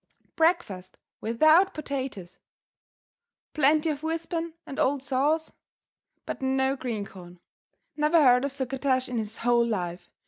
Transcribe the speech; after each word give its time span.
Breakfast 0.35 0.99
without 1.21 1.75
potatoes! 1.75 2.39
Plenty 3.53 3.91
of 3.91 4.01
wisdom 4.01 4.55
and 4.65 4.79
old 4.79 5.03
saws 5.03 5.53
but 6.25 6.41
no 6.41 6.75
green 6.75 7.05
corn; 7.05 7.39
never 7.95 8.19
heard 8.23 8.43
of 8.43 8.51
succotash 8.51 9.07
in 9.07 9.19
his 9.19 9.37
whole 9.37 9.63
life. 9.63 10.09